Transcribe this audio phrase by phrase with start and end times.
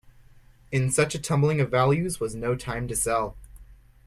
[0.71, 3.37] In such a tumbling of values was no time to sell.